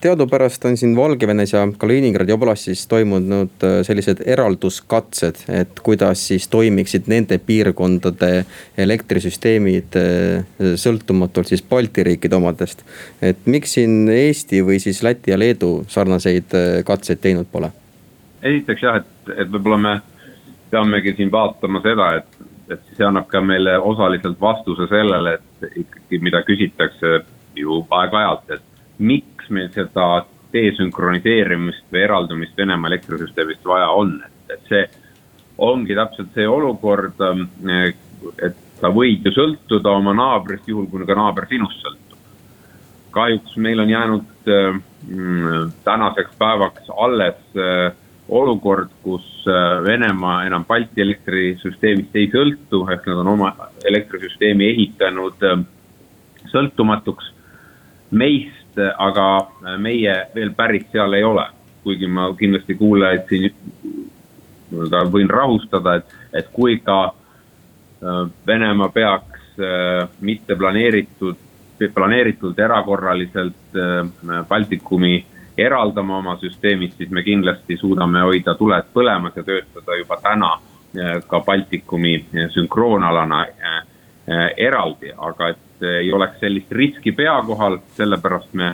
[0.00, 7.38] teadupärast on siin Valgevenes ja Kaliningradi oblastis toimunud sellised eralduskatsed, et kuidas siis toimiksid nende
[7.38, 8.44] piirkondade
[8.78, 9.98] elektrisüsteemid
[10.74, 12.82] sõltumatult siis Balti riikide omadest.
[13.22, 17.70] et miks siin Eesti või siis Läti ja Leedu sarnaseid katseid teinud pole?
[18.42, 19.94] esiteks jah, et, et võib-olla me
[20.70, 26.20] peamegi siin vaatama seda, et, et see annab ka meile osaliselt vastuse sellele, et ikkagi,
[26.22, 27.20] mida küsitakse
[27.56, 34.70] ju aeg-ajalt, et miks meil seda desünkroniseerimist või eraldumist Venemaa elektrisüsteemist vaja on, et, et
[34.70, 34.84] see
[35.58, 37.20] ongi täpselt see olukord,
[38.44, 42.18] et sa võid ju sõltuda oma naabrist, juhul kui ka naaber sinust sõltub.
[43.16, 44.80] kahjuks meil on jäänud äh,
[45.84, 47.38] tänaseks päevaks alles
[48.28, 53.52] olukord, kus äh, Venemaa enam Balti elektrisüsteemist ei sõltu, ehk nad on oma
[53.86, 55.60] elektrisüsteemi ehitanud äh,
[56.50, 57.30] sõltumatuks
[58.10, 61.46] meist, aga äh, meie veel päris seal ei ole.
[61.86, 67.14] kuigi ma kindlasti kuulajaid siin nii-öelda võin rahustada, et, et kui ka
[68.46, 69.54] Venemaa peaks
[70.20, 71.38] mitte planeeritud,
[71.94, 73.78] planeeritult erakorraliselt
[74.48, 75.14] Baltikumi
[75.58, 80.52] eraldama oma süsteemist, siis me kindlasti suudame hoida tuled põlemas ja töötada juba täna
[80.96, 83.82] eh, ka Baltikumi eh, sünkroonalana eh,
[84.56, 88.72] eraldi, aga et ei oleks sellist riski pea kohal, sellepärast me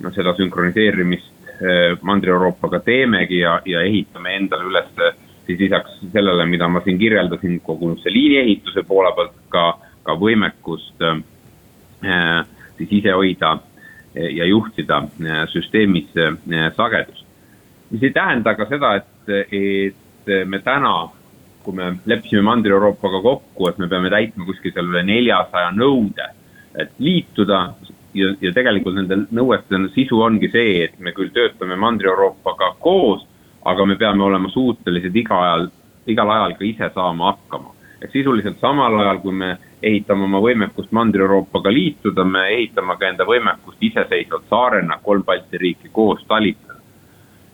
[0.00, 1.32] no, seda sünkroniseerimist
[2.02, 4.88] Mandri-Euroopaga teemegi ja, ja ehitame endale üles
[5.46, 9.64] siis lisaks sellele, mida ma siin kirjeldasin, kogu see liiniehituse poole pealt ka,
[10.02, 12.42] ka võimekust äh,
[12.78, 13.56] siis ise hoida
[14.14, 17.26] ja juhtida äh, süsteemis äh, sagedust.
[17.90, 21.10] mis ei tähenda ka seda, et, et me täna,
[21.62, 26.26] kui me leppisime Mandri-Euroopaga kokku, et me peame täitma kuskil seal üle neljasaja nõude,
[26.80, 27.60] et liituda
[28.14, 33.26] ja, ja tegelikult nende nõuete sisu ongi see, et me küll töötame Mandri-Euroopaga koos,
[33.64, 35.68] aga me peame olema suutelised iga ajal,
[36.10, 37.73] igal ajal ka ise saama hakkama.
[38.04, 43.24] Et sisuliselt samal ajal, kui me ehitame oma võimekust Mandri-Euroopaga liituda, me ehitame ka enda
[43.28, 46.80] võimekust iseseisvalt saarena kolm Balti riiki koos talitada.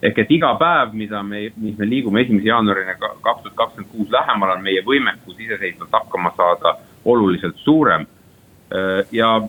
[0.03, 4.11] ehk et iga päev, mida me, mis me liigume esimese jaanuarini kaks tuhat kakskümmend kuus
[4.11, 8.07] lähemale, on meie võimekus iseseisvalt hakkama saada oluliselt suurem.
[9.13, 9.41] ja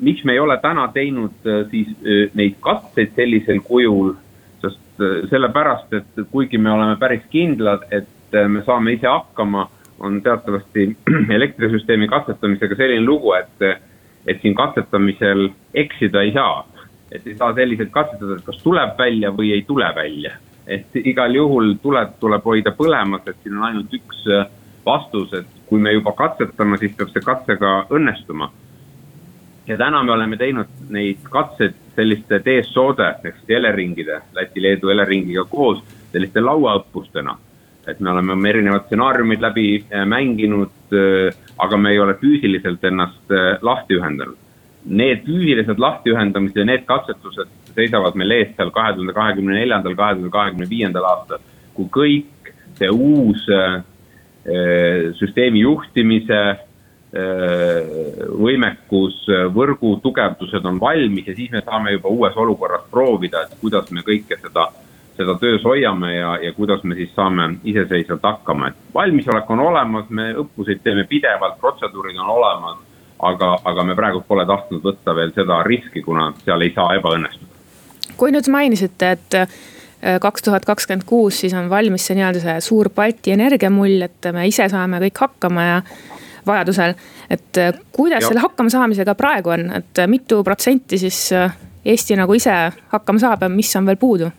[0.00, 1.88] miks me ei ole täna teinud siis
[2.34, 4.14] neid katseid sellisel kujul,
[4.60, 8.08] sest sellepärast, et kuigi me oleme päris kindlad, et
[8.48, 9.68] me saame ise hakkama,
[10.02, 10.88] on teatavasti
[11.38, 13.82] elektrisüsteemi katsetamisega selline lugu, et,
[14.26, 16.62] et siin katsetamisel eksida ei saa
[17.12, 20.32] et ei saa selliselt katsetada, et kas tuleb välja või ei tule välja.
[20.66, 24.44] et igal juhul tuleb, tuleb hoida põlemas, et siin on ainult üks äh,
[24.86, 28.50] vastus, et kui me juba katsetame, siis peab see katse ka õnnestuma.
[29.66, 35.82] ja täna me oleme teinud neid katseid selliste DSO-de ehk siis Eleringide, Läti-Leedu Eleringiga koos
[36.12, 37.36] selliste lauaõppustena.
[37.88, 42.84] Et me oleme oma erinevad stsenaariumid läbi äh, mänginud, äh, aga me ei ole füüsiliselt
[42.84, 44.38] ennast lahti ühendanud
[44.84, 50.16] need füüsilised lahtiühendamised ja need katsetused seisavad meil ees seal kahe tuhande kahekümne neljandal, kahe
[50.16, 51.38] tuhande kahekümne viiendal aastal.
[51.74, 53.80] kui kõik see uus äh,
[55.16, 56.58] süsteemi juhtimise äh,
[58.42, 59.22] võimekus,
[59.54, 64.04] võrgu tugevdused on valmis ja siis me saame juba uues olukorras proovida, et kuidas me
[64.04, 64.68] kõike seda,
[65.22, 70.08] seda töös hoiame ja, ja kuidas me siis saame iseseisvalt hakkama, et valmisolek on olemas,
[70.10, 72.80] me õppuseid teeme pidevalt, protseduurid on olemas
[73.22, 77.50] aga, aga me praegu pole tahtnud võtta veel seda riski, kuna seal ei saa ebaõnnestuda.
[78.18, 82.58] kui nüüd mainisite, et äh, kaks tuhat kakskümmend kuus, siis on valmis see nii-öelda see
[82.64, 85.80] suur Balti energiamull, et me ise saame kõik hakkama ja
[86.46, 86.94] vajadusel.
[87.30, 88.28] et äh, kuidas ja.
[88.28, 92.52] selle hakkama saamisega praegu on, et mitu protsenti siis äh, Eesti nagu ise
[92.92, 94.30] hakkama saab ja mis on veel puudu?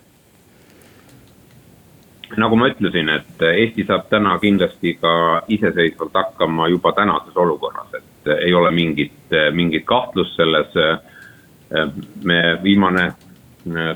[2.38, 8.32] Nagu ma ütlesin, et Eesti saab täna kindlasti ka iseseisvalt hakkama juba tänases olukorras, et
[8.46, 10.74] ei ole mingit, mingit kahtlust selles.
[12.24, 13.14] me viimane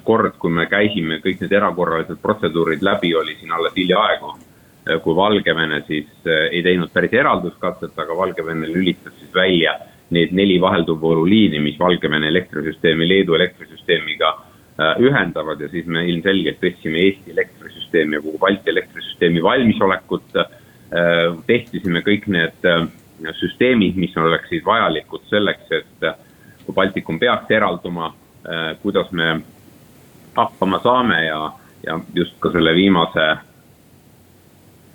[0.03, 4.33] kord, kui me käisime kõik need erakorralised protseduurid läbi, oli siin alles hiljaaegu.
[5.03, 6.07] kui Valgevene siis
[6.51, 9.75] ei teinud päris eralduskatset, aga Valgevene lülitas siis välja
[10.09, 14.31] need neli vahelduvvooluliini, mis Valgevene elektrisüsteemi Leedu elektrisüsteemiga
[14.99, 17.35] ühendavad ja siis me ilmselgelt tõstsime Eesti
[17.87, 20.31] elektrisüsteemi ja kogu Balti elektrisüsteemi valmisolekut.
[21.47, 22.65] tehtisime kõik need
[23.35, 26.05] süsteemid, mis oleksid vajalikud selleks, et
[26.67, 28.13] kui Baltikum peaks eralduma,
[28.47, 29.41] äh, kuidas me
[30.35, 31.51] hakkama saame ja,
[31.85, 33.27] ja just ka selle viimase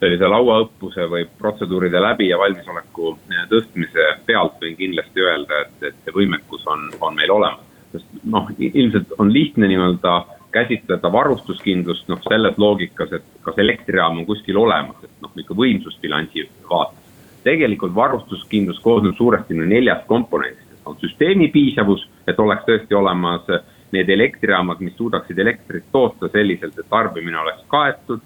[0.03, 6.05] sellise lauaõppuse või protseduuride läbi ja valmisoleku äh, tõstmise pealt võin kindlasti öelda, et, et
[6.05, 7.69] see võimekus on, on meil olemas.
[7.93, 10.13] sest noh, ilmselt on lihtne nii-öelda
[10.53, 16.49] käsitleda varustuskindlust noh, selles loogikas, et kas elektrijaam on kuskil olemas, et noh, ikka võimsusbilansi
[16.71, 17.03] vaates
[17.45, 20.69] tegelikult varustuskindlus koosneb suuresti neljast komponendist.
[20.85, 23.47] on süsteemi piisavus, et oleks tõesti olemas
[23.93, 28.21] need elektrijaamad, mis suudaksid elektrit toota selliselt, et tarbimine oleks kaetud.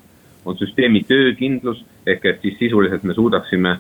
[0.45, 3.79] on süsteemi töökindlus ehk et siis sisuliselt me suudaksime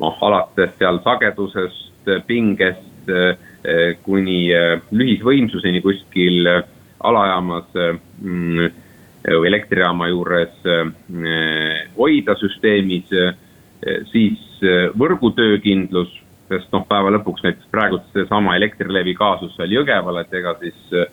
[0.00, 3.10] noh, alates seal sagedusest, pingest
[4.02, 4.50] kuni
[4.92, 6.46] lühisvõimsuseni kuskil
[7.00, 7.68] alajaamas
[8.22, 8.68] mm,
[9.26, 10.60] või elektrijaama juures
[11.96, 13.10] hoida süsteemis
[14.12, 16.14] siis Eh, võrgutöökindlus,
[16.48, 21.10] sest noh, päeva lõpuks näiteks praegu seesama Elektrilevi kaasus seal Jõgeval, et ega siis äh,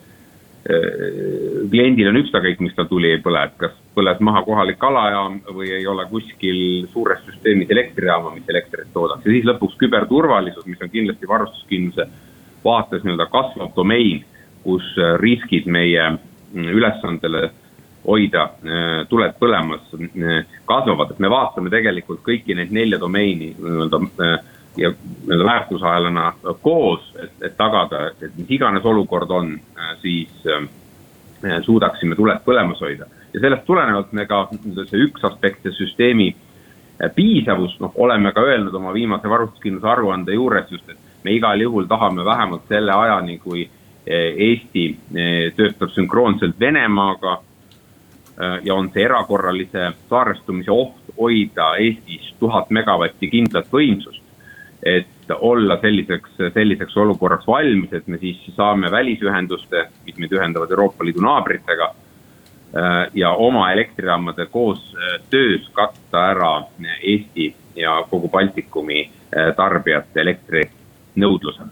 [1.68, 5.74] kliendil on ükskõik, miks tal tuli ei põle, et kas põles maha kohalik alajaam või
[5.76, 9.26] ei ole kuskil suures süsteemis elektrijaama, mis elektrit toodaks.
[9.26, 12.08] Ja siis lõpuks küberturvalisus, mis on kindlasti varustuskindluse
[12.64, 14.24] vaates nii-öelda kasvav domein,
[14.64, 14.86] kus
[15.20, 17.50] riskid meie mm, ülesandele
[18.06, 24.00] hoida äh, tuled põlemas, äh, kasvavad, et me vaatame tegelikult kõiki neid nelja domeini nii-öelda
[24.04, 24.36] äh,
[24.76, 26.30] ja nii-öelda väärtusahelana
[26.62, 29.52] koos, et, et tagada, et mis iganes olukord on,
[30.02, 30.32] siis
[31.62, 33.06] suudaksime tuled põlemas hoida.
[33.34, 34.48] ja sellest tulenevalt me ka
[34.88, 36.32] see üks aspekt, see süsteemi
[37.14, 41.86] piisavus, noh, oleme ka öelnud oma viimase varustuskindluse aruande juures just, et me igal juhul
[41.86, 43.68] tahame vähemalt selle ajani, kui
[44.06, 44.98] Eesti
[45.56, 47.38] töötab sünkroonselt Venemaaga
[48.40, 54.22] Äh, ja on see erakorralise saarestumise oht hoida Eestis tuhat megavatti kindlat võimsust.
[54.84, 61.04] et olla selliseks, selliseks olukorraks valmis, et me siis saame välisühenduste, mis meid ühendavad Euroopa
[61.04, 61.94] Liidu naabritega.
[63.14, 66.52] Ja oma elektrijaamade koos äh, töös katta ära
[67.00, 69.10] Eesti ja kogu Baltikumi
[69.56, 71.70] tarbijate elektrinõudluse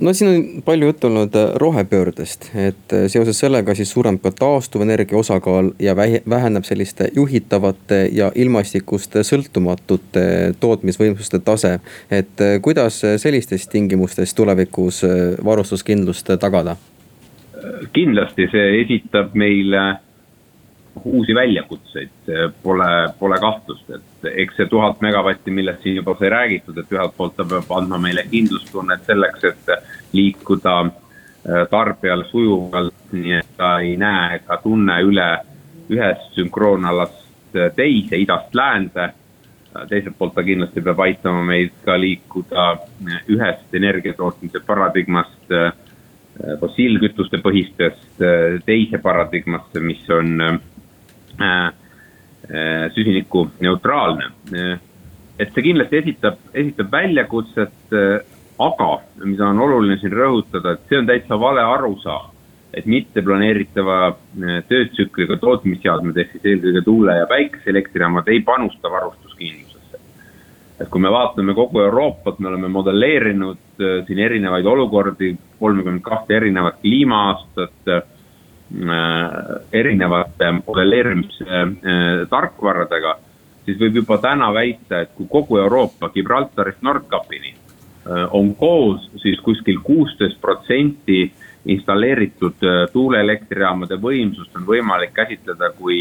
[0.00, 4.32] no siin on palju juttu olnud äh, rohepöördest, et äh, seoses sellega siis suureneb ka
[4.38, 11.78] taastuvenergia osakaal ja väheneb selliste juhitavate ja ilmastikust sõltumatute tootmisvõimsuste tase.
[12.10, 15.02] et kuidas sellistes tingimustes tulevikus
[15.44, 16.76] varustuskindlust tagada?
[17.92, 20.00] kindlasti see esitab meile
[21.04, 22.10] uusi väljakutseid,
[22.62, 27.14] pole, pole kahtlust, et eks see tuhat megavatti, millest siin juba sai räägitud, et ühelt
[27.16, 29.70] poolt ta peab andma meile kindlustunnet selleks, et
[30.12, 35.30] liikuda äh, tarbijal sujuvalt, nii et ta ei näe ega tunne üle
[35.90, 39.12] ühest sünkroonalast teise, idast läände.
[39.88, 42.64] teiselt poolt ta kindlasti peab aitama meid ka liikuda
[43.30, 45.70] ühest energiatootmise paradigmast äh,
[46.60, 50.69] fossiilkütuste põhistest äh, teise paradigmasse, mis on Äh, äh,
[52.94, 54.30] süsinikuneutraalne.
[54.54, 54.80] Äh,
[55.40, 57.94] et see kindlasti esitab, esitab väljakutset,
[58.60, 58.88] aga
[59.24, 62.36] mida on oluline siin rõhutada, et see on täitsa vale arusaam.
[62.70, 64.12] et mitteplaneeritava
[64.68, 69.98] töötsükliga tootmisseadmed ehk siis eelkõige tuule- ja päikeseelektrijaamad ei panusta varustuskindlusesse.
[70.80, 73.58] et kui me vaatame kogu Euroopat, me oleme modelleerinud
[74.06, 78.02] siin erinevaid olukordi, kolmekümmend kahte erinevat kliima-aastat Äh,
[79.72, 83.18] erinevate modelleerimistarkvaradega,
[83.64, 87.58] siis võib juba täna väita, et kui kogu Euroopa Gibraltarist Nordkapini äh,
[88.30, 91.32] on koos, siis kuskil kuusteist protsenti
[91.66, 95.96] installeeritud äh, tuuleelektrijaamade võimsust on võimalik käsitleda kui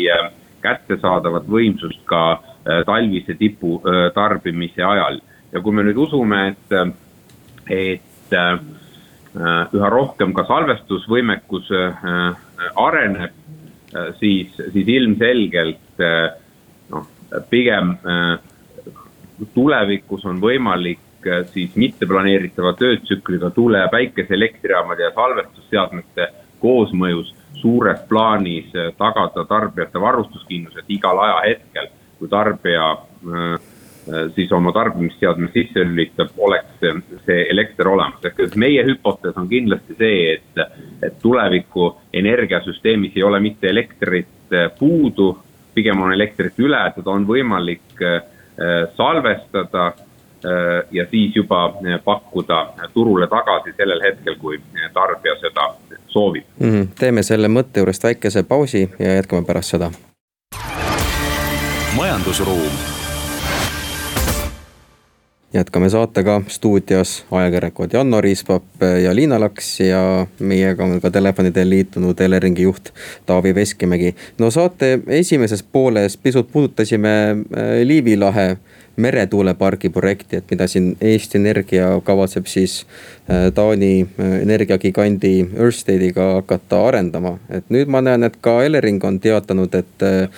[0.62, 2.41] kättesaadavat võimsust ka
[2.86, 3.82] talvise tipu
[4.13, 5.21] tarbimise ajal.
[5.51, 6.71] ja kui me nüüd usume, et,
[7.71, 8.34] et
[9.73, 11.71] üha rohkem ka salvestusvõimekus
[12.76, 13.36] areneb,
[13.95, 16.32] äh, siis, siis ilmselgelt äh,
[16.91, 17.08] noh,
[17.50, 18.39] pigem äh,
[19.54, 21.00] tulevikus on võimalik
[21.52, 26.30] siis mitteplaneeritava töötsükliga tuule- ja päikeseelektrijaamade ja salvestusseadmete
[26.63, 32.88] koosmõjus suures plaanis tagada tarbijate varustuskindlused igal ajahetkel, kui tarbija
[33.19, 33.60] Äh,
[34.36, 36.82] siis oma tarbimisseadme sisse lülitab, oleks
[37.26, 38.26] see elekter olemas.
[38.26, 40.62] ehk et meie hüpotees on kindlasti see, et,
[41.04, 45.38] et tuleviku energiasüsteemis ei ole mitte elektrit äh, puudu,
[45.74, 48.22] pigem on elektrit üle, seda on võimalik äh,
[48.98, 49.93] salvestada
[50.91, 52.60] ja siis juba pakkuda
[52.93, 54.56] turule tagasi sellel hetkel, kui
[54.93, 55.65] tarbija seda
[56.08, 56.69] soovib mm.
[56.69, 56.88] -hmm.
[57.00, 59.91] teeme selle mõtte juurest väikese pausi ja jätkame pärast seda.
[61.95, 62.88] majandusruum
[65.53, 68.63] jätkame saatega stuudios ajakirjanikud Janno Riispap
[69.03, 72.89] ja Liina Laks ja meiega on ka telefoni teel liitunud Eleringi juht
[73.25, 74.15] Taavi Veskimägi.
[74.38, 78.57] no saate esimeses pooles pisut puudutasime äh, Liivi lahe
[78.95, 82.82] meretuulepargi projekti, et mida siin Eesti Energia kavatseb siis
[83.30, 87.38] äh, Taani äh, energiagigandi Örstediga hakata arendama.
[87.49, 90.30] et nüüd ma näen, et ka Elering on teatanud, et äh,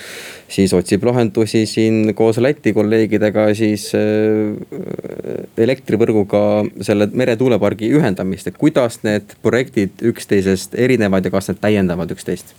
[0.47, 3.91] siis otsib lahendusi siin koos Läti kolleegidega siis
[5.57, 6.41] elektrivõrguga
[6.81, 12.55] selle meretuulepargi ühendamist, et kuidas need projektid üksteisest erinevad ja kas need täiendavad üksteist?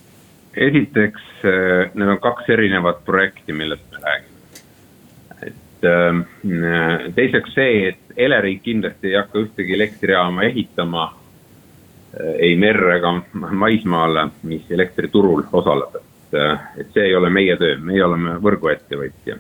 [0.56, 1.22] esiteks,
[1.94, 3.91] need on kaks erinevat projekti, millest
[7.14, 14.28] teiseks see, et Elering kindlasti ei hakka ühtegi elektrijaama ehitama äh, ei merre ega maismaale,
[14.48, 19.38] mis elektriturul osaleb, et, äh, et see ei ole meie töö, meie oleme võrguettevõtja.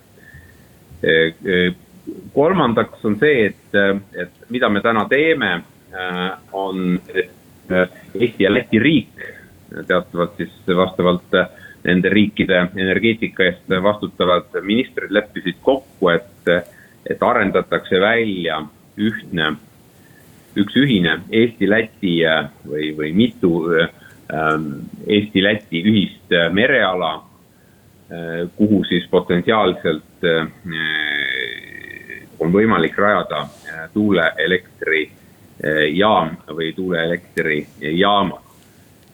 [2.34, 3.78] kolmandaks on see, et,
[4.14, 5.50] et mida me täna teeme,
[6.52, 9.18] on, et Eesti ja Läti riik
[9.86, 11.34] teatavalt siis vastavalt
[11.84, 19.56] nende riikide energeetika eest vastutavad ministrid leppisid kokku, et, et arendatakse välja ühtne,
[20.56, 22.24] üks ühine Eesti-Läti
[22.68, 24.72] või, või mitu ähm,
[25.06, 27.22] Eesti-Läti ühist mereala, äh,
[28.56, 30.46] kuhu siis potentsiaalselt äh,
[32.38, 33.50] on võimalik rajada äh,
[33.94, 38.42] tuuleelektrijaam või tuuleelektrijaamad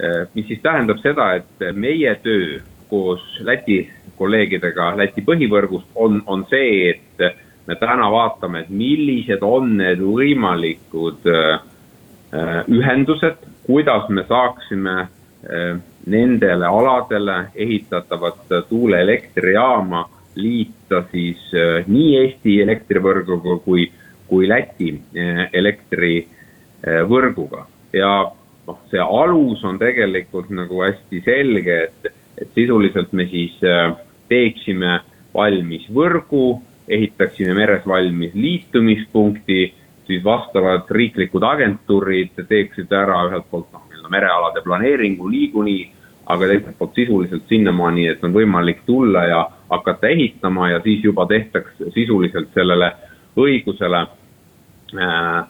[0.02, 2.60] Äh, mis siis tähendab seda, et meie töö
[2.90, 3.80] koos Läti
[4.18, 7.22] kolleegidega Läti põhivõrgust on, on see, et
[7.68, 11.60] me täna vaatame, et millised on need võimalikud äh,
[12.34, 13.36] äh, ühendused,
[13.68, 15.08] kuidas me saaksime
[16.10, 21.38] nendele aladele ehitatavat tuuleelektrijaama liita siis
[21.86, 23.92] nii Eesti elektrivõrguga kui,
[24.26, 24.90] kui Läti
[25.60, 28.32] elektrivõrguga ja
[28.68, 33.96] noh, see alus on tegelikult nagu hästi selge, et, et sisuliselt me siis äh,
[34.28, 35.00] teeksime
[35.34, 39.74] valmis võrgu, ehitaksime meres valmis liitumispunkti,
[40.08, 45.82] siis vastavad riiklikud agentuurid teeksid ära ühelt poolt noh, nii-öelda merealade planeeringu niikuinii,
[46.32, 51.26] aga teiselt poolt sisuliselt sinnamaani, et on võimalik tulla ja hakata ehitama ja siis juba
[51.28, 52.92] tehtaks sisuliselt sellele
[53.36, 54.00] õigusele
[54.96, 55.42] äh,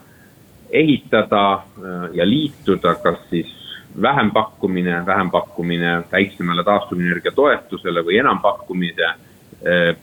[0.71, 3.58] ehitada äh, ja liituda kas siis
[4.03, 9.15] vähempakkumine, vähempakkumine väiksemale taastuvenergia toetusele või enampakkumise.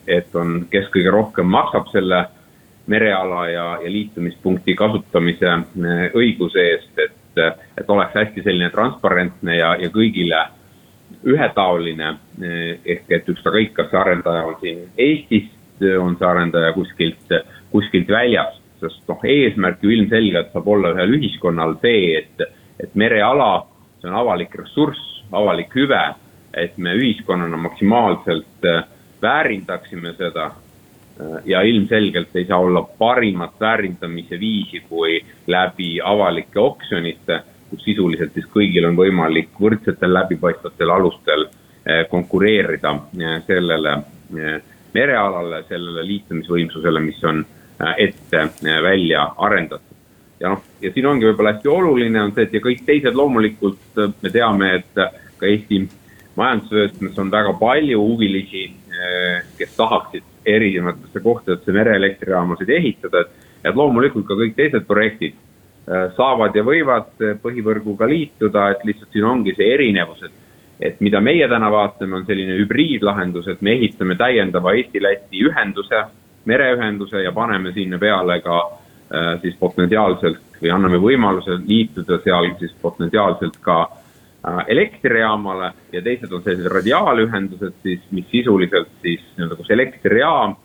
[0.08, 2.26] et on, kes kõige rohkem maksab selle
[2.88, 5.54] mereala ja, ja liitumispunkti kasutamise
[6.14, 7.40] õiguse eest, et,
[7.78, 10.42] et oleks hästi selline transparentne ja, ja kõigile
[11.24, 12.16] ühetaoline.
[12.86, 15.56] ehk et ükskõik, kas see arendaja on siin Eestist,
[16.00, 17.32] on see arendaja kuskilt,
[17.72, 22.46] kuskilt väljast, sest noh, eesmärk ju ilmselgelt saab olla ühel ühiskonnal see, et,
[22.80, 23.66] et mereala
[24.02, 26.04] see on avalik ressurss, avalik hüve,
[26.54, 28.84] et me ühiskonnana maksimaalselt äh,
[29.22, 30.46] väärindaksime seda.
[30.46, 38.34] Äh, ja ilmselgelt ei saa olla parimat väärindamise viisi kui läbi avalike oksjonite, kus sisuliselt
[38.34, 42.96] siis kõigil on võimalik võrdsetel läbipaistvatel alustel äh, konkureerida
[43.48, 43.98] sellele
[44.96, 47.44] merealale, sellele liitumisvõimsusele, mis on
[48.00, 49.95] ette välja arendatud
[50.40, 54.02] ja noh, ja siin ongi võib-olla hästi oluline on see, et ja kõik teised loomulikult
[54.02, 55.82] äh, me teame, et äh, ka Eesti
[56.36, 64.28] majandusvöötmes on väga palju huvilisi, äh, kes tahaksid erinevatesse kohtadesse mereelektrijaamasid ehitada, et, et loomulikult
[64.28, 65.42] ka kõik teised projektid
[65.86, 67.12] saavad ja võivad
[67.44, 70.42] põhivõrguga liituda, et lihtsalt siin ongi see erinevus, et
[70.82, 76.02] et mida meie täna vaatame, on selline hübriidlahendus, et me ehitame täiendava Eesti-Läti ühenduse,
[76.50, 78.85] mereühenduse ja paneme sinna peale ka äh,
[79.42, 86.44] siis potentsiaalselt või anname võimaluse liituda seal siis potentsiaalselt ka äh, elektrijaamale ja teised on
[86.44, 90.56] sellised radiaalühendused siis, mis sisuliselt siis nii-öelda, kus elektrijaam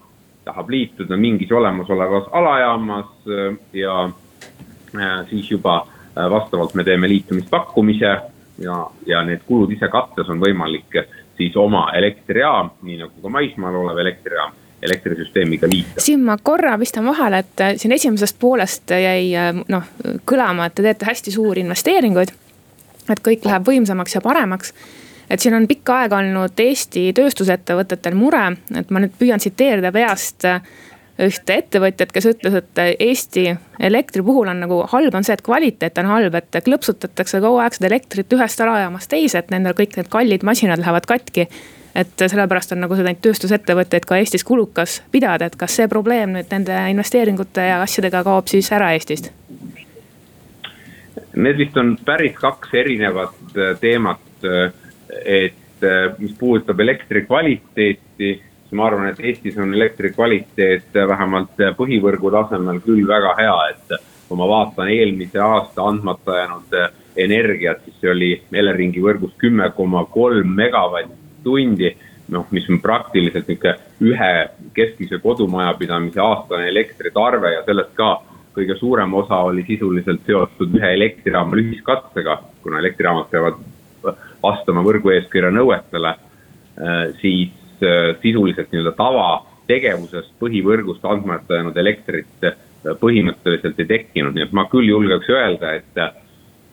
[0.44, 4.10] tahab liituda mingis olemasolevas alajaamas äh, ja
[5.30, 5.86] siis juba
[6.30, 8.16] vastavalt me teeme liitumispakkumise
[8.58, 10.96] ja, ja need kulud ise kattes on võimalik
[11.38, 16.00] siis oma elektrijaam, nii nagu ka maismaal olev elektrijaam elektrisüsteemiga liita.
[16.00, 19.90] siin ma korra pistan vahele, et äh, siin esimesest poolest jäi äh, noh
[20.28, 22.32] kõlama, et te teete hästi suuri investeeringuid.
[23.10, 24.74] et kõik läheb võimsamaks ja paremaks.
[25.30, 30.44] et siin on pikka aega olnud Eesti tööstusettevõtetel mure, et ma nüüd püüan tsiteerida peast
[30.44, 30.62] äh,
[31.20, 33.50] ühte ettevõtjat, kes ütles, et Eesti
[33.80, 37.76] elektri puhul on nagu halb on see, et kvaliteet on halb, et klõpsutatakse kogu aeg
[37.76, 41.48] seda elektrit ühest ärajaamast teise, et nendel kõik need kallid masinad lähevad katki
[41.94, 46.50] et sellepärast on nagu neid tööstusettevõtteid ka Eestis kulukas pidada, et kas see probleem nüüd
[46.52, 49.30] nende investeeringute ja asjadega kaob siis ära Eestist?
[51.34, 54.72] Need vist on päris kaks erinevat äh, teemat, äh,
[55.24, 58.32] et äh, mis puudutab elektri kvaliteeti,
[58.70, 63.96] siis ma arvan, et Eestis on elektri kvaliteet vähemalt põhivõrgu tasemel küll väga hea, et
[64.28, 66.76] kui ma vaatan eelmise aasta andmata jäänud
[67.18, 71.96] energiat, siis see oli Eleringi võrgus kümme koma kolm megavatti tundi.
[72.30, 73.72] noh, mis on praktiliselt nihuke
[74.06, 74.34] ühe
[74.74, 78.20] keskmise kodumajapidamise aastane elektritarve ja sellest ka
[78.54, 83.58] kõige suurem osa oli sisuliselt seotud ühe elektrijaama ühiskatsega, kuna elektrijaamad peavad
[84.42, 87.50] vastama võrgueeskirja nõuetele, äh, siis
[88.22, 92.58] sisuliselt nii-öelda tavategevusest põhivõrgust andmata jäänud elektrit äh,
[93.00, 96.00] põhimõtteliselt ei tekkinud, nii et ma küll julgeks öelda, et,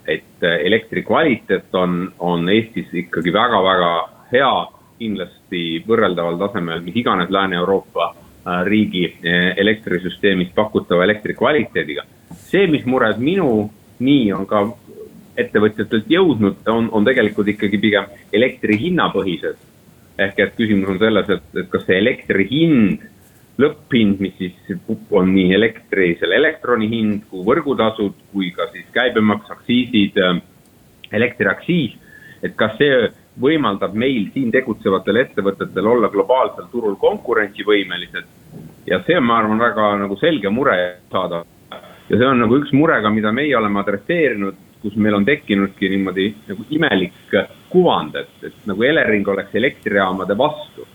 [0.07, 3.91] et elektri kvaliteet on, on Eestis ikkagi väga-väga
[4.31, 4.53] hea,
[4.97, 12.07] kindlasti võrreldaval tasemel mis iganes Lääne-Euroopa äh, riigi äh, elektrisüsteemis pakutava elektri kvaliteediga.
[12.47, 14.63] see, mis mured minuni on ka
[15.37, 19.59] ettevõtjatelt jõudnud, on, on tegelikult ikkagi pigem elektri hinnapõhised.
[20.17, 23.05] Ehk et küsimus on selles, et, et kas see elektri hind,
[23.61, 24.75] lõpphind, mis siis
[25.11, 30.41] on nii elektri, selle elektroni hind kui võrgutasud, kui ka siis käibemaks, aktsiisid, äh,
[31.17, 31.95] elektriaktsiis,
[32.45, 33.07] et kas see
[33.41, 38.25] võimaldab meil siin tegutsevatel ettevõtetel olla globaalsel turul konkurentsivõimelised.
[38.87, 40.77] ja see on, ma arvan, väga nagu selge mure
[41.11, 41.43] saada.
[42.09, 45.89] ja see on nagu üks mure ka, mida meie oleme adresseerinud, kus meil on tekkinudki
[45.89, 47.13] niimoodi nagu imelik
[47.69, 50.87] kuvand, et, et nagu Elering oleks elektrijaamade vastu.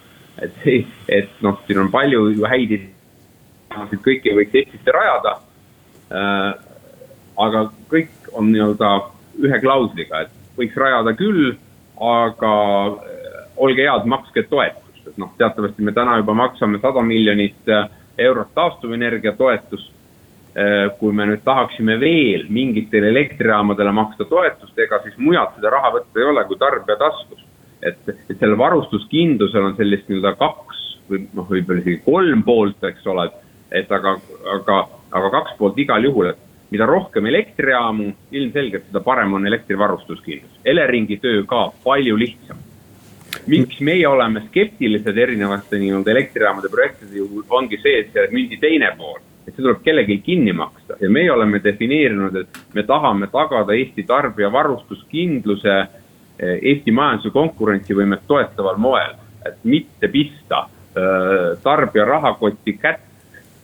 [0.43, 5.37] et, et noh, siin on palju ju häid ideid, kõiki võiks Eestisse rajada
[6.13, 6.53] äh,.
[7.43, 8.89] aga kõik on nii-öelda
[9.41, 11.55] ühe klausliga, et võiks rajada küll
[12.03, 12.53] aga
[12.87, 17.89] äh, olge head, makske toetust, et noh, teatavasti me täna juba maksame sada miljonit äh,
[18.19, 19.93] eurot taastuvenergia toetust.
[20.53, 25.95] Äh, kui me nüüd tahaksime veel mingitele elektrijaamadele maksta toetust, ega siis mujalt seda raha
[25.95, 27.47] võtta ei ole kui tarbija taskust.
[27.83, 33.09] et, et sellel varustuskindlusel on sellist nii-öelda kaks või noh, võib-olla isegi kolm poolt, eks
[33.09, 33.25] ole,
[33.73, 34.13] et aga,
[34.59, 34.77] aga,
[35.11, 40.61] aga kaks poolt igal juhul, et mida rohkem elektrijaamu, ilmselgelt seda parem on elektrivarustuskindlus.
[40.69, 42.61] Eleringi töö ka palju lihtsam.
[43.49, 48.93] miks meie oleme skeptilised erinevate nii-öelda elektrijaamade projektide juhul, ongi see, et see mündi teine
[49.01, 50.97] pool et see tuleb kellelgi kinni maksta.
[51.01, 58.27] Ja meie oleme defineerinud, et me tahame tagada Eesti tarbija varustuskindluse eh, Eesti majanduse konkurentsivõimet
[58.27, 59.17] toetaval moel,
[59.47, 63.09] et mitte pista äh, tarbija rahakotti kätt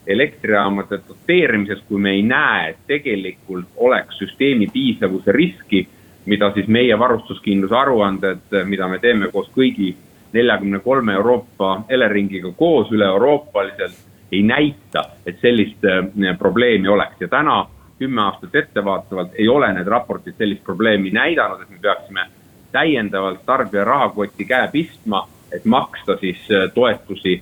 [0.07, 5.85] elektrijaamade doteerimises, kui me ei näe, et tegelikult oleks süsteemi piisavuse riski,
[6.25, 9.93] mida siis meie varustuskindluse aruanded, mida me teeme koos kõigi
[10.33, 17.65] neljakümne kolme Euroopa Eleringiga koos üle-euroopaliselt ei näita, et sellist äh, probleemi oleks ja täna
[17.99, 22.25] kümme aastat ettevaatavalt ei ole need raportid sellist probleemi näidanud, et me peaksime
[22.71, 27.41] täiendavalt tarbija rahakotti käe pistma, et maksta siis äh, toetusi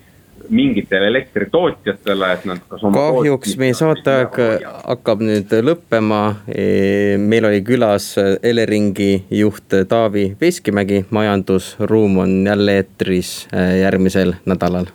[0.50, 4.38] mingitele elektritootjatele, et nad kas oma kahjuks meie saateaeg
[4.86, 6.22] hakkab nüüd lõppema.
[6.48, 8.12] E, meil oli külas
[8.44, 13.34] Eleringi juht Taavi Veskimägi, majandusruum on jälle eetris
[13.82, 14.94] järgmisel nädalal.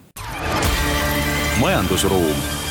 [1.60, 2.61] Majandusruum